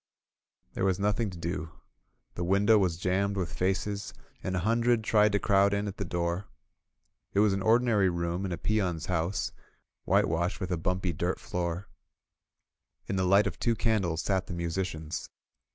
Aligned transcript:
There 0.73 0.83
was 0.83 0.97
nothing 0.99 1.29
to 1.29 1.37
do. 1.37 1.73
The 2.33 2.43
window 2.43 2.79
was 2.79 2.97
jammed 2.97 3.37
with 3.37 3.53
faces, 3.53 4.15
and 4.41 4.55
a 4.55 4.61
hundred 4.61 5.03
tried 5.03 5.31
to 5.33 5.37
crowd 5.39 5.75
in 5.75 5.87
at 5.87 5.97
the 5.97 6.05
door. 6.05 6.47
It 7.35 7.39
was 7.39 7.53
an 7.53 7.61
ordinary 7.61 8.09
room 8.09 8.43
in 8.43 8.51
a 8.51 8.57
peon^s 8.57 9.05
house, 9.05 9.51
whitewashed, 10.05 10.59
with 10.59 10.71
a 10.71 10.77
hiunpy 10.79 11.15
dirt 11.15 11.39
floor. 11.39 11.87
In 13.05 13.15
the 13.15 13.27
light 13.27 13.45
of 13.45 13.59
two 13.59 13.75
candles 13.75 14.23
sat 14.23 14.47
the 14.47 14.53
musicians. 14.55 15.29